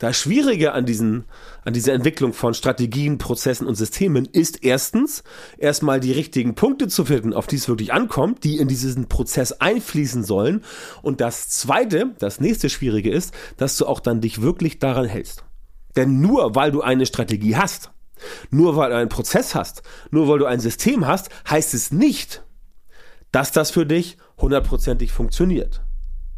das 0.01 0.17
Schwierige 0.17 0.71
an 0.71 0.87
diesen, 0.87 1.25
an 1.63 1.73
dieser 1.73 1.93
Entwicklung 1.93 2.33
von 2.33 2.55
Strategien, 2.55 3.19
Prozessen 3.19 3.67
und 3.67 3.75
Systemen 3.75 4.25
ist 4.25 4.63
erstens, 4.63 5.23
erstmal 5.59 5.99
die 5.99 6.11
richtigen 6.11 6.55
Punkte 6.55 6.87
zu 6.87 7.05
finden, 7.05 7.35
auf 7.35 7.45
die 7.45 7.57
es 7.57 7.67
wirklich 7.67 7.93
ankommt, 7.93 8.43
die 8.43 8.57
in 8.57 8.67
diesen 8.67 9.07
Prozess 9.07 9.51
einfließen 9.51 10.23
sollen. 10.23 10.63
Und 11.03 11.21
das 11.21 11.49
zweite, 11.49 12.15
das 12.17 12.39
nächste 12.39 12.71
Schwierige 12.71 13.11
ist, 13.11 13.31
dass 13.57 13.77
du 13.77 13.85
auch 13.85 13.99
dann 13.99 14.21
dich 14.21 14.41
wirklich 14.41 14.79
daran 14.79 15.05
hältst. 15.05 15.43
Denn 15.95 16.19
nur 16.19 16.55
weil 16.55 16.71
du 16.71 16.81
eine 16.81 17.05
Strategie 17.05 17.55
hast, 17.55 17.91
nur 18.49 18.75
weil 18.75 18.89
du 18.89 18.97
einen 18.97 19.09
Prozess 19.09 19.53
hast, 19.53 19.83
nur 20.09 20.27
weil 20.27 20.39
du 20.39 20.47
ein 20.47 20.59
System 20.59 21.05
hast, 21.05 21.29
heißt 21.47 21.75
es 21.75 21.91
nicht, 21.91 22.43
dass 23.31 23.51
das 23.51 23.69
für 23.69 23.85
dich 23.85 24.17
hundertprozentig 24.39 25.11
funktioniert. 25.11 25.83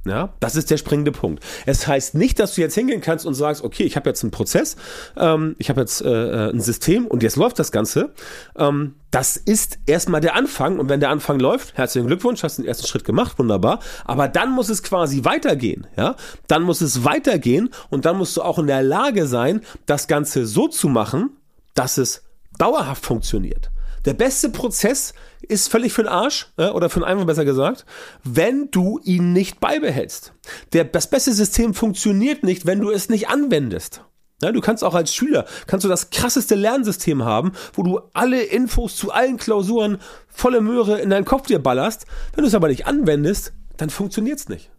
Ja, 0.05 0.33
das 0.41 0.57
ist 0.57 0.69
der 0.69 0.75
springende 0.75 1.13
Punkt. 1.13 1.41
Es 1.65 1.87
heißt 1.87 2.15
nicht, 2.15 2.37
dass 2.37 2.55
du 2.55 2.61
jetzt 2.61 2.75
hingehen 2.75 2.99
kannst 2.99 3.25
und 3.25 3.35
sagst, 3.35 3.63
okay, 3.63 3.83
ich 3.83 3.95
habe 3.95 4.09
jetzt 4.09 4.21
einen 4.21 4.31
Prozess, 4.31 4.75
ähm, 5.15 5.55
ich 5.59 5.69
habe 5.69 5.79
jetzt 5.79 6.01
äh, 6.01 6.09
äh, 6.09 6.49
ein 6.49 6.59
System 6.59 7.07
und 7.07 7.23
jetzt 7.23 7.37
läuft 7.37 7.57
das 7.57 7.71
Ganze. 7.71 8.13
Ähm, 8.57 8.95
das 9.11 9.37
ist 9.37 9.79
erstmal 9.85 10.19
der 10.19 10.35
Anfang 10.35 10.79
und 10.79 10.89
wenn 10.89 10.99
der 10.99 11.09
Anfang 11.09 11.39
läuft, 11.39 11.77
herzlichen 11.77 12.07
Glückwunsch, 12.07 12.43
hast 12.43 12.57
den 12.57 12.65
ersten 12.65 12.85
Schritt 12.85 13.05
gemacht, 13.05 13.39
wunderbar. 13.39 13.79
Aber 14.03 14.27
dann 14.27 14.51
muss 14.51 14.67
es 14.67 14.83
quasi 14.83 15.23
weitergehen, 15.23 15.87
ja? 15.95 16.17
Dann 16.47 16.63
muss 16.63 16.81
es 16.81 17.05
weitergehen 17.05 17.69
und 17.89 18.03
dann 18.03 18.17
musst 18.17 18.35
du 18.35 18.41
auch 18.41 18.59
in 18.59 18.67
der 18.67 18.83
Lage 18.83 19.25
sein, 19.25 19.61
das 19.85 20.07
Ganze 20.07 20.45
so 20.45 20.67
zu 20.67 20.89
machen, 20.89 21.37
dass 21.75 21.97
es 21.97 22.23
dauerhaft 22.57 23.05
funktioniert. 23.05 23.71
Der 24.05 24.13
beste 24.13 24.49
Prozess 24.49 25.13
ist 25.41 25.69
völlig 25.69 25.93
für 25.93 26.03
den 26.03 26.11
Arsch, 26.11 26.47
äh, 26.57 26.67
oder 26.67 26.89
für 26.89 26.99
den 26.99 27.05
Eimer 27.05 27.25
besser 27.25 27.45
gesagt, 27.45 27.85
wenn 28.23 28.69
du 28.71 28.99
ihn 29.03 29.33
nicht 29.33 29.59
beibehältst. 29.59 30.33
Der, 30.73 30.83
das 30.83 31.09
beste 31.09 31.33
System 31.33 31.73
funktioniert 31.73 32.43
nicht, 32.43 32.65
wenn 32.65 32.79
du 32.79 32.91
es 32.91 33.09
nicht 33.09 33.29
anwendest. 33.29 34.03
Ja, 34.41 34.51
du 34.51 34.59
kannst 34.59 34.83
auch 34.83 34.93
als 34.93 35.15
Schüler, 35.15 35.45
kannst 35.67 35.85
du 35.85 35.89
das 35.89 36.09
krasseste 36.09 36.55
Lernsystem 36.55 37.23
haben, 37.23 37.53
wo 37.73 37.83
du 37.83 38.01
alle 38.13 38.43
Infos 38.43 38.97
zu 38.97 39.11
allen 39.11 39.37
Klausuren 39.37 39.99
volle 40.27 40.59
Möhre 40.59 40.99
in 40.99 41.09
deinen 41.09 41.23
Kopf 41.23 41.47
dir 41.47 41.59
ballerst. 41.59 42.05
Wenn 42.33 42.43
du 42.43 42.49
es 42.49 42.55
aber 42.55 42.67
nicht 42.67 42.85
anwendest, 42.85 43.53
dann 43.77 43.89
funktioniert's 43.89 44.49
nicht. 44.49 44.69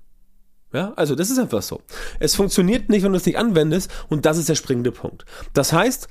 Ja, 0.75 0.93
also 0.97 1.15
das 1.15 1.31
ist 1.31 1.39
einfach 1.39 1.63
so. 1.63 1.83
Es 2.19 2.35
funktioniert 2.35 2.91
nicht, 2.91 3.05
wenn 3.05 3.13
du 3.13 3.17
es 3.17 3.25
nicht 3.25 3.39
anwendest 3.39 3.91
und 4.09 4.27
das 4.27 4.39
ist 4.39 4.49
der 4.49 4.57
springende 4.57 4.91
Punkt. 4.91 5.25
Das 5.53 5.73
heißt, 5.73 6.09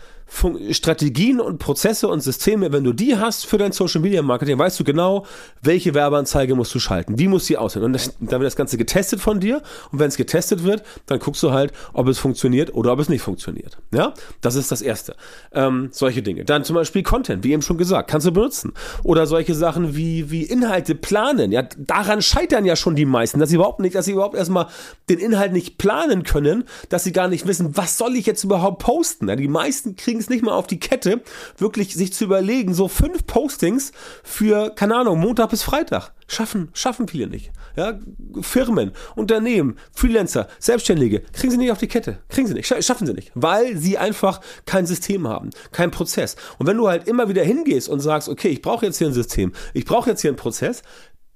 Strategien 0.72 1.40
und 1.40 1.60
Prozesse 1.60 2.08
und 2.08 2.22
Systeme, 2.22 2.72
wenn 2.72 2.84
du 2.84 2.94
die 2.94 3.18
hast 3.18 3.46
für 3.46 3.58
dein 3.58 3.72
Social 3.72 4.02
Media 4.02 4.22
Marketing, 4.22 4.58
weißt 4.58 4.80
du 4.80 4.84
genau, 4.84 5.26
welche 5.62 5.94
Werbeanzeige 5.94 6.56
musst 6.56 6.74
du 6.74 6.80
schalten, 6.80 7.20
wie 7.20 7.28
muss 7.28 7.46
die 7.46 7.58
aussehen. 7.58 7.84
Und 7.84 7.94
das, 7.94 8.16
dann 8.20 8.40
wird 8.40 8.48
das 8.48 8.56
Ganze 8.56 8.78
getestet 8.78 9.20
von 9.22 9.40
dir 9.40 9.62
und 9.92 10.00
wenn 10.00 10.08
es 10.08 10.18
getestet 10.18 10.64
wird, 10.64 10.84
dann 11.06 11.20
guckst 11.20 11.44
du 11.44 11.52
halt, 11.52 11.72
ob 11.94 12.08
es 12.08 12.20
funktioniert 12.20 12.74
oder 12.74 12.94
ob 12.94 13.00
es 13.00 13.10
nicht 13.10 13.22
funktioniert. 13.22 13.78
Ja, 13.92 14.14
das 14.42 14.56
ist 14.56 14.72
das 14.72 14.82
Erste. 14.82 15.16
Ähm, 15.52 15.90
solche 15.92 16.22
Dinge. 16.22 16.46
Dann 16.46 16.64
zum 16.64 16.76
Beispiel 16.76 17.04
Content, 17.04 17.44
wie 17.44 17.52
eben 17.52 17.62
schon 17.62 17.78
gesagt, 17.78 18.10
kannst 18.10 18.28
du 18.28 18.32
benutzen. 18.32 18.74
Oder 19.04 19.28
solche 19.28 19.54
Sachen 19.54 19.96
wie, 19.96 20.32
wie 20.32 20.44
Inhalte 20.44 20.96
planen. 20.96 21.52
Ja, 21.52 21.64
daran 21.78 22.22
scheitern 22.22 22.66
ja 22.66 22.76
schon 22.76 22.96
die 22.96 23.06
meisten, 23.06 23.40
dass 23.40 23.50
sie 23.50 23.56
überhaupt 23.56 23.80
nicht, 23.80 23.96
dass 23.96 24.06
sie 24.06 24.14
überhaupt 24.14 24.36
erstmal 24.36 24.68
den 25.10 25.20
Inhalt 25.20 25.54
nicht 25.54 25.78
planen 25.78 26.24
können, 26.24 26.64
dass 26.90 27.04
sie 27.04 27.12
gar 27.12 27.28
nicht 27.28 27.48
wissen, 27.48 27.78
was 27.78 27.98
soll 27.98 28.16
ich 28.16 28.26
jetzt 28.26 28.44
überhaupt 28.44 28.82
posten. 28.82 29.30
Ja, 29.30 29.36
die 29.36 29.48
meisten 29.48 29.96
kriegen 29.96 30.13
es 30.20 30.30
nicht 30.30 30.44
mal 30.44 30.54
auf 30.54 30.68
die 30.68 30.80
Kette, 30.80 31.22
wirklich 31.58 31.94
sich 31.94 32.14
zu 32.14 32.26
überlegen, 32.26 32.74
so 32.74 32.88
fünf 32.88 33.26
Postings 33.26 33.92
für, 34.24 34.72
keine 34.72 34.96
Ahnung, 34.96 35.20
Montag 35.20 35.50
bis 35.50 35.64
Freitag. 35.64 36.14
Schaffen, 36.28 36.70
schaffen 36.74 37.08
viele 37.08 37.28
nicht. 37.28 37.52
Ja, 37.76 38.00
Firmen, 38.42 38.92
Unternehmen, 39.16 39.78
Freelancer, 39.94 40.48
Selbstständige, 40.60 41.22
kriegen 41.34 41.52
sie 41.52 41.58
nicht 41.58 41.72
auf 41.72 41.80
die 41.80 41.88
Kette. 41.88 42.20
Kriegen 42.30 42.48
sie 42.48 42.54
nicht, 42.54 42.68
schaffen 42.68 43.08
sie 43.08 43.14
nicht. 43.14 43.32
Weil 43.36 43.78
sie 43.78 43.98
einfach 43.98 44.42
kein 44.66 44.86
System 44.86 45.28
haben, 45.28 45.50
kein 45.72 45.92
Prozess. 45.92 46.36
Und 46.60 46.68
wenn 46.68 46.78
du 46.78 46.88
halt 46.88 47.08
immer 47.08 47.30
wieder 47.30 47.44
hingehst 47.44 47.90
und 47.90 48.00
sagst, 48.00 48.30
okay, 48.30 48.50
ich 48.50 48.62
brauche 48.62 48.86
jetzt 48.86 48.98
hier 48.98 49.08
ein 49.08 49.14
System, 49.14 49.54
ich 49.74 49.86
brauche 49.86 50.10
jetzt 50.10 50.22
hier 50.22 50.30
einen 50.30 50.38
Prozess, 50.38 50.84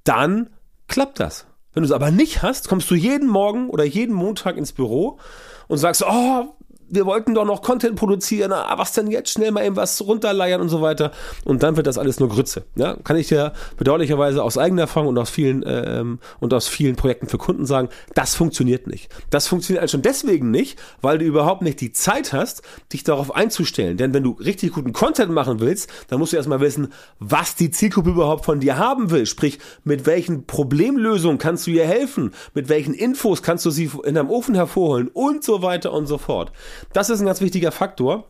dann 0.04 0.50
klappt 0.88 1.20
das. 1.20 1.48
Wenn 1.74 1.84
du 1.84 1.90
es 1.90 1.94
aber 1.94 2.10
nicht 2.10 2.42
hast, 2.42 2.70
kommst 2.70 2.90
du 2.90 2.96
jeden 2.96 3.28
Morgen 3.28 3.70
oder 3.70 3.84
jeden 3.84 4.16
Montag 4.16 4.58
ins 4.58 4.74
Büro 4.74 5.20
und 5.68 5.78
sagst, 5.78 6.04
oh, 6.04 6.56
wir 6.90 7.06
wollten 7.06 7.34
doch 7.34 7.46
noch 7.46 7.62
Content 7.62 7.96
produzieren, 7.96 8.52
na, 8.52 8.78
was 8.78 8.94
denn 8.94 9.12
jetzt? 9.12 9.32
Schnell 9.32 9.52
mal 9.52 9.66
eben 9.66 9.76
was 9.76 10.02
runterleiern 10.06 10.62
und 10.62 10.70
so 10.70 10.82
weiter. 10.82 11.12
Und 11.44 11.64
dann 11.64 11.76
wird 11.76 11.88
das 11.88 11.98
alles 11.98 12.20
nur 12.20 12.30
Grütze. 12.30 12.64
Ja, 12.76 12.96
kann 13.04 13.18
ich 13.18 13.28
dir 13.28 13.54
bedauerlicherweise 13.78 14.44
aus 14.44 14.58
eigener 14.58 14.84
Erfahrung 14.84 15.10
und 15.10 15.18
aus 15.18 15.30
vielen 15.30 15.64
ähm, 15.66 16.20
und 16.40 16.54
aus 16.54 16.68
vielen 16.68 16.96
Projekten 16.96 17.28
für 17.28 17.38
Kunden 17.38 17.66
sagen, 17.66 17.90
das 18.16 18.36
funktioniert 18.36 18.88
nicht. 18.88 19.10
Das 19.30 19.48
funktioniert 19.48 19.82
halt 19.82 19.92
schon 19.92 20.02
deswegen 20.02 20.52
nicht, 20.52 20.80
weil 21.02 21.18
du 21.18 21.26
überhaupt 21.26 21.62
nicht 21.62 21.82
die 21.82 21.92
Zeit 21.92 22.34
hast, 22.34 22.62
dich 22.94 23.04
darauf 23.04 23.36
einzustellen. 23.36 23.98
Denn 23.98 24.14
wenn 24.14 24.24
du 24.24 24.32
richtig 24.32 24.74
guten 24.74 24.94
Content 24.94 25.32
machen 25.32 25.60
willst, 25.60 25.90
dann 26.08 26.20
musst 26.20 26.34
du 26.34 26.38
erstmal 26.38 26.62
wissen, 26.62 26.94
was 27.20 27.56
die 27.56 27.72
Zielgruppe 27.72 28.12
überhaupt 28.12 28.46
von 28.46 28.60
dir 28.60 28.78
haben 28.78 29.12
will. 29.12 29.26
Sprich, 29.26 29.60
mit 29.84 30.06
welchen 30.06 30.46
Problemlösungen 30.46 31.38
kannst 31.38 31.68
du 31.68 31.72
ihr 31.72 31.86
helfen? 31.86 32.34
Mit 32.54 32.70
welchen 32.70 32.94
Infos 32.94 33.44
kannst 33.44 33.66
du 33.66 33.72
sie 33.72 33.90
in 34.06 34.16
deinem 34.16 34.30
Ofen 34.30 34.56
hervorholen? 34.56 35.10
Und 35.12 35.44
so 35.44 35.62
weiter 35.62 35.92
und 35.92 36.08
so 36.08 36.18
fort. 36.18 36.52
Das 36.94 37.10
ist 37.10 37.20
ein 37.20 37.26
ganz 37.26 37.42
wichtiger 37.42 37.72
Faktor. 37.72 38.26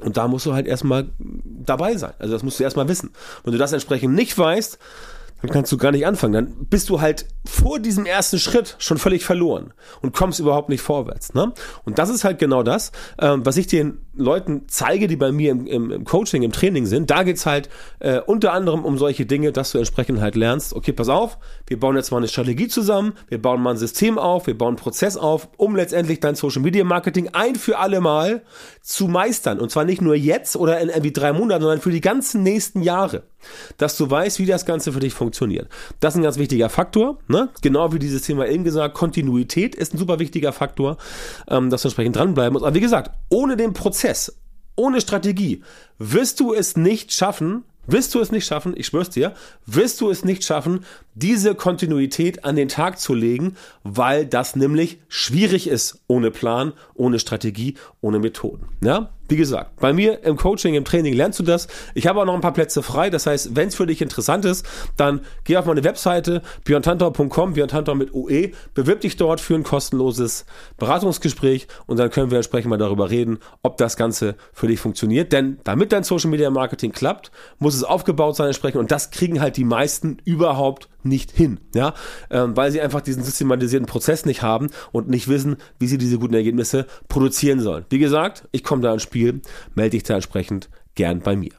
Und 0.00 0.16
da 0.18 0.28
musst 0.28 0.44
du 0.44 0.52
halt 0.52 0.66
erstmal 0.66 1.08
dabei 1.18 1.96
sein. 1.96 2.12
Also 2.18 2.34
das 2.34 2.42
musst 2.42 2.60
du 2.60 2.64
erstmal 2.64 2.88
wissen. 2.88 3.12
Wenn 3.44 3.52
du 3.52 3.58
das 3.58 3.72
entsprechend 3.72 4.14
nicht 4.14 4.36
weißt, 4.36 4.78
dann 5.42 5.50
kannst 5.50 5.70
du 5.70 5.76
gar 5.76 5.92
nicht 5.92 6.06
anfangen. 6.06 6.32
Dann 6.32 6.66
bist 6.66 6.88
du 6.88 7.00
halt 7.00 7.26
vor 7.44 7.78
diesem 7.78 8.06
ersten 8.06 8.38
Schritt 8.38 8.76
schon 8.78 8.98
völlig 8.98 9.24
verloren 9.24 9.72
und 10.00 10.14
kommst 10.14 10.40
überhaupt 10.40 10.68
nicht 10.68 10.80
vorwärts. 10.80 11.34
Ne? 11.34 11.52
Und 11.84 11.98
das 11.98 12.08
ist 12.08 12.24
halt 12.24 12.38
genau 12.38 12.62
das, 12.62 12.92
ähm, 13.20 13.44
was 13.44 13.56
ich 13.56 13.66
den 13.66 13.98
Leuten 14.14 14.62
zeige, 14.68 15.08
die 15.08 15.16
bei 15.16 15.32
mir 15.32 15.52
im, 15.52 15.66
im, 15.66 15.90
im 15.90 16.04
Coaching, 16.04 16.42
im 16.42 16.52
Training 16.52 16.86
sind. 16.86 17.10
Da 17.10 17.22
geht's 17.22 17.44
halt 17.44 17.68
äh, 18.00 18.20
unter 18.20 18.52
anderem 18.52 18.84
um 18.84 18.96
solche 18.96 19.26
Dinge, 19.26 19.52
dass 19.52 19.72
du 19.72 19.78
entsprechend 19.78 20.20
halt 20.20 20.36
lernst, 20.36 20.72
okay, 20.74 20.92
pass 20.92 21.08
auf, 21.08 21.38
wir 21.66 21.78
bauen 21.78 21.96
jetzt 21.96 22.10
mal 22.10 22.18
eine 22.18 22.28
Strategie 22.28 22.68
zusammen, 22.68 23.14
wir 23.28 23.40
bauen 23.40 23.62
mal 23.62 23.72
ein 23.72 23.76
System 23.76 24.18
auf, 24.18 24.46
wir 24.46 24.56
bauen 24.56 24.68
einen 24.68 24.76
Prozess 24.76 25.16
auf, 25.16 25.48
um 25.56 25.76
letztendlich 25.76 26.20
dein 26.20 26.34
Social 26.34 26.62
Media 26.62 26.84
Marketing 26.84 27.30
ein 27.32 27.56
für 27.56 27.78
alle 27.78 28.00
Mal 28.00 28.42
zu 28.82 29.08
meistern. 29.08 29.60
Und 29.60 29.70
zwar 29.70 29.84
nicht 29.84 30.00
nur 30.00 30.14
jetzt 30.14 30.56
oder 30.56 30.80
in 30.80 30.88
irgendwie 30.88 31.12
drei 31.12 31.32
Monaten, 31.32 31.62
sondern 31.62 31.80
für 31.80 31.90
die 31.90 32.00
ganzen 32.00 32.42
nächsten 32.42 32.82
Jahre 32.82 33.24
dass 33.78 33.96
du 33.96 34.10
weißt, 34.10 34.38
wie 34.38 34.46
das 34.46 34.66
Ganze 34.66 34.92
für 34.92 35.00
dich 35.00 35.14
funktioniert. 35.14 35.68
Das 36.00 36.14
ist 36.14 36.18
ein 36.18 36.22
ganz 36.22 36.38
wichtiger 36.38 36.68
Faktor, 36.68 37.18
ne? 37.28 37.48
genau 37.62 37.92
wie 37.92 37.98
dieses 37.98 38.22
Thema 38.22 38.46
eben 38.48 38.64
gesagt, 38.64 38.94
Kontinuität 38.94 39.74
ist 39.74 39.94
ein 39.94 39.98
super 39.98 40.18
wichtiger 40.18 40.52
Faktor, 40.52 40.96
ähm, 41.48 41.70
dass 41.70 41.82
du 41.82 41.88
entsprechend 41.88 42.16
dranbleiben 42.16 42.52
musst. 42.52 42.64
Aber 42.64 42.74
wie 42.74 42.80
gesagt, 42.80 43.10
ohne 43.28 43.56
den 43.56 43.72
Prozess, 43.72 44.36
ohne 44.76 45.00
Strategie, 45.00 45.62
wirst 45.98 46.40
du 46.40 46.52
es 46.52 46.76
nicht 46.76 47.12
schaffen, 47.12 47.64
wirst 47.86 48.14
du 48.14 48.20
es 48.20 48.32
nicht 48.32 48.46
schaffen, 48.46 48.74
ich 48.76 48.86
schwör's 48.86 49.10
dir, 49.10 49.34
wirst 49.66 50.00
du 50.00 50.10
es 50.10 50.24
nicht 50.24 50.44
schaffen, 50.44 50.84
diese 51.14 51.54
Kontinuität 51.54 52.44
an 52.44 52.56
den 52.56 52.68
Tag 52.68 52.98
zu 52.98 53.14
legen, 53.14 53.56
weil 53.82 54.26
das 54.26 54.56
nämlich 54.56 54.98
schwierig 55.08 55.68
ist 55.68 56.02
ohne 56.06 56.30
Plan, 56.30 56.72
ohne 56.94 57.18
Strategie, 57.18 57.74
ohne 58.00 58.18
Methoden. 58.18 58.68
Ja? 58.82 59.10
Wie 59.28 59.36
gesagt, 59.36 59.76
bei 59.80 59.92
mir 59.92 60.22
im 60.22 60.36
Coaching, 60.36 60.74
im 60.74 60.84
Training 60.84 61.14
lernst 61.14 61.38
du 61.38 61.42
das. 61.42 61.68
Ich 61.94 62.06
habe 62.06 62.20
auch 62.20 62.24
noch 62.24 62.34
ein 62.34 62.40
paar 62.40 62.52
Plätze 62.52 62.82
frei. 62.82 63.10
Das 63.10 63.26
heißt, 63.26 63.56
wenn 63.56 63.68
es 63.68 63.74
für 63.74 63.86
dich 63.86 64.00
interessant 64.00 64.44
ist, 64.44 64.66
dann 64.96 65.20
geh 65.44 65.56
auf 65.56 65.66
meine 65.66 65.82
Webseite 65.84 66.42
björntantor.com, 66.64 67.54
björntantor 67.54 67.94
mit 67.94 68.14
UE, 68.14 68.50
bewirb 68.74 69.00
dich 69.00 69.16
dort 69.16 69.40
für 69.40 69.54
ein 69.54 69.64
kostenloses 69.64 70.46
Beratungsgespräch 70.78 71.66
und 71.86 71.98
dann 71.98 72.10
können 72.10 72.30
wir 72.30 72.38
entsprechend 72.38 72.70
mal 72.70 72.78
darüber 72.78 73.10
reden, 73.10 73.38
ob 73.62 73.76
das 73.76 73.96
Ganze 73.96 74.36
für 74.52 74.68
dich 74.68 74.80
funktioniert. 74.80 75.32
Denn 75.32 75.58
damit 75.64 75.92
dein 75.92 76.04
Social 76.04 76.30
Media 76.30 76.50
Marketing 76.50 76.92
klappt, 76.92 77.30
muss 77.58 77.74
es 77.74 77.84
aufgebaut 77.84 78.36
sein 78.36 78.48
entsprechend 78.48 78.80
und 78.80 78.90
das 78.90 79.10
kriegen 79.10 79.40
halt 79.40 79.56
die 79.56 79.64
meisten 79.64 80.18
überhaupt 80.24 80.88
nicht 81.06 81.30
hin, 81.30 81.60
ja, 81.74 81.94
ähm, 82.30 82.56
weil 82.56 82.70
sie 82.70 82.80
einfach 82.80 83.00
diesen 83.00 83.22
systematisierten 83.22 83.86
Prozess 83.86 84.26
nicht 84.26 84.42
haben 84.42 84.68
und 84.92 85.08
nicht 85.08 85.28
wissen, 85.28 85.56
wie 85.78 85.86
sie 85.86 85.98
diese 85.98 86.18
guten 86.18 86.34
Ergebnisse 86.34 86.86
produzieren 87.08 87.60
sollen. 87.60 87.84
Wie 87.88 87.98
gesagt, 87.98 88.48
ich 88.52 88.64
komme 88.64 88.82
da 88.82 88.92
ins 88.92 89.02
Spiel, 89.02 89.15
melde 89.74 89.90
dich 89.90 90.02
da 90.04 90.14
entsprechend 90.14 90.68
gern 90.94 91.20
bei 91.20 91.36
mir. 91.36 91.52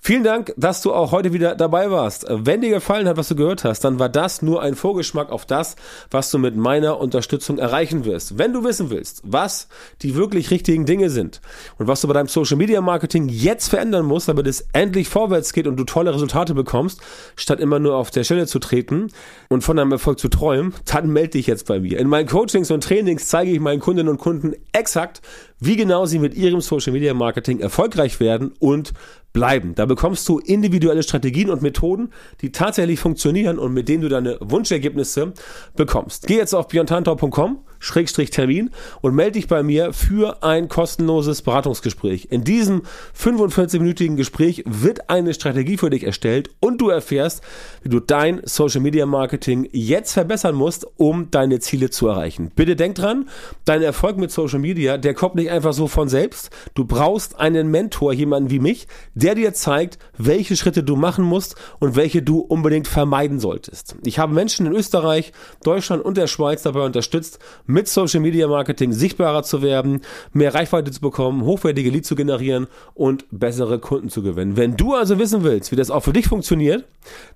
Vielen 0.00 0.22
Dank, 0.22 0.54
dass 0.56 0.80
du 0.80 0.92
auch 0.92 1.12
heute 1.12 1.32
wieder 1.32 1.56
dabei 1.56 1.90
warst. 1.90 2.24
Wenn 2.28 2.60
dir 2.60 2.70
gefallen 2.70 3.08
hat, 3.08 3.16
was 3.16 3.28
du 3.28 3.34
gehört 3.34 3.64
hast, 3.64 3.80
dann 3.80 3.98
war 3.98 4.08
das 4.08 4.42
nur 4.42 4.62
ein 4.62 4.74
Vorgeschmack 4.74 5.30
auf 5.30 5.44
das, 5.44 5.76
was 6.10 6.30
du 6.30 6.38
mit 6.38 6.56
meiner 6.56 6.98
Unterstützung 6.98 7.58
erreichen 7.58 8.04
wirst. 8.04 8.38
Wenn 8.38 8.52
du 8.52 8.64
wissen 8.64 8.90
willst, 8.90 9.20
was 9.24 9.68
die 10.02 10.14
wirklich 10.14 10.50
richtigen 10.50 10.86
Dinge 10.86 11.10
sind 11.10 11.40
und 11.78 11.88
was 11.88 12.00
du 12.00 12.08
bei 12.08 12.14
deinem 12.14 12.28
Social 12.28 12.56
Media 12.56 12.80
Marketing 12.80 13.28
jetzt 13.28 13.68
verändern 13.68 14.06
musst, 14.06 14.28
damit 14.28 14.46
es 14.46 14.68
endlich 14.72 15.08
vorwärts 15.08 15.52
geht 15.52 15.66
und 15.66 15.76
du 15.76 15.84
tolle 15.84 16.14
Resultate 16.14 16.54
bekommst, 16.54 17.00
statt 17.36 17.60
immer 17.60 17.80
nur 17.80 17.96
auf 17.96 18.10
der 18.10 18.24
Stelle 18.24 18.46
zu 18.46 18.60
treten 18.60 19.08
und 19.48 19.62
von 19.62 19.76
deinem 19.76 19.92
Erfolg 19.92 20.20
zu 20.20 20.28
träumen, 20.28 20.74
dann 20.86 21.10
melde 21.10 21.30
dich 21.30 21.48
jetzt 21.48 21.66
bei 21.66 21.80
mir. 21.80 21.98
In 21.98 22.08
meinen 22.08 22.28
Coachings 22.28 22.70
und 22.70 22.84
Trainings 22.84 23.26
zeige 23.26 23.50
ich 23.50 23.60
meinen 23.60 23.80
Kundinnen 23.80 24.08
und 24.08 24.18
Kunden 24.18 24.54
exakt, 24.72 25.20
wie 25.60 25.76
genau 25.76 26.06
sie 26.06 26.20
mit 26.20 26.34
ihrem 26.34 26.60
Social 26.60 26.92
Media 26.92 27.14
Marketing 27.14 27.58
erfolgreich 27.58 28.20
werden 28.20 28.52
und 28.60 28.92
bleiben. 29.38 29.76
Da 29.76 29.86
bekommst 29.86 30.28
du 30.28 30.40
individuelle 30.40 31.04
Strategien 31.04 31.48
und 31.48 31.62
Methoden, 31.62 32.10
die 32.40 32.50
tatsächlich 32.50 32.98
funktionieren 32.98 33.60
und 33.60 33.72
mit 33.72 33.88
denen 33.88 34.02
du 34.02 34.08
deine 34.08 34.36
Wunschergebnisse 34.40 35.32
bekommst. 35.76 36.26
Geh 36.26 36.36
jetzt 36.36 36.54
auf 36.54 36.66
björntantau.com 36.66 37.60
Schrägstrich 37.78 38.30
Termin 38.30 38.70
und 39.00 39.14
melde 39.14 39.32
dich 39.32 39.48
bei 39.48 39.62
mir 39.62 39.92
für 39.92 40.42
ein 40.42 40.68
kostenloses 40.68 41.42
Beratungsgespräch. 41.42 42.28
In 42.30 42.44
diesem 42.44 42.82
45-minütigen 43.18 44.16
Gespräch 44.16 44.64
wird 44.66 45.10
eine 45.10 45.34
Strategie 45.34 45.76
für 45.76 45.90
dich 45.90 46.04
erstellt 46.04 46.50
und 46.60 46.80
du 46.80 46.88
erfährst, 46.88 47.42
wie 47.82 47.88
du 47.88 48.00
dein 48.00 48.40
Social 48.44 48.80
Media 48.80 49.06
Marketing 49.06 49.68
jetzt 49.72 50.12
verbessern 50.12 50.54
musst, 50.54 50.86
um 50.96 51.30
deine 51.30 51.60
Ziele 51.60 51.90
zu 51.90 52.08
erreichen. 52.08 52.50
Bitte 52.54 52.76
denk 52.76 52.96
dran, 52.96 53.28
dein 53.64 53.82
Erfolg 53.82 54.16
mit 54.16 54.30
Social 54.30 54.58
Media, 54.58 54.98
der 54.98 55.14
kommt 55.14 55.34
nicht 55.34 55.50
einfach 55.50 55.72
so 55.72 55.86
von 55.86 56.08
selbst. 56.08 56.50
Du 56.74 56.84
brauchst 56.84 57.38
einen 57.38 57.70
Mentor, 57.70 58.12
jemanden 58.12 58.50
wie 58.50 58.58
mich, 58.58 58.88
der 59.14 59.34
dir 59.34 59.52
zeigt, 59.54 59.98
welche 60.16 60.56
Schritte 60.56 60.82
du 60.82 60.96
machen 60.96 61.24
musst 61.24 61.56
und 61.78 61.96
welche 61.96 62.22
du 62.22 62.38
unbedingt 62.40 62.88
vermeiden 62.88 63.40
solltest. 63.40 63.96
Ich 64.04 64.18
habe 64.18 64.34
Menschen 64.34 64.66
in 64.66 64.72
Österreich, 64.72 65.32
Deutschland 65.62 66.04
und 66.04 66.16
der 66.16 66.26
Schweiz 66.26 66.62
dabei 66.62 66.84
unterstützt, 66.84 67.38
mit 67.68 67.86
Social 67.86 68.18
Media 68.20 68.48
Marketing 68.48 68.92
sichtbarer 68.92 69.44
zu 69.44 69.62
werden, 69.62 70.00
mehr 70.32 70.52
Reichweite 70.54 70.90
zu 70.90 71.00
bekommen, 71.00 71.44
hochwertige 71.44 71.90
Leads 71.90 72.08
zu 72.08 72.16
generieren 72.16 72.66
und 72.94 73.26
bessere 73.30 73.78
Kunden 73.78 74.08
zu 74.08 74.22
gewinnen. 74.22 74.56
Wenn 74.56 74.76
du 74.76 74.94
also 74.94 75.20
wissen 75.20 75.44
willst, 75.44 75.70
wie 75.70 75.76
das 75.76 75.92
auch 75.92 76.02
für 76.02 76.14
dich 76.14 76.26
funktioniert, 76.26 76.88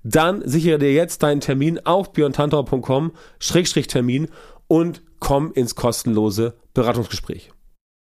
dann 0.02 0.42
sichere 0.44 0.78
dir 0.78 0.92
jetzt 0.92 1.22
deinen 1.22 1.40
Termin 1.40 1.78
auf 1.84 2.12
björntantor.com-termin 2.14 4.28
und 4.66 5.02
komm 5.20 5.52
ins 5.52 5.74
kostenlose 5.74 6.54
Beratungsgespräch. 6.74 7.50